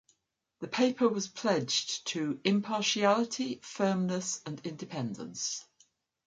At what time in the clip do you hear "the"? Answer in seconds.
0.61-0.67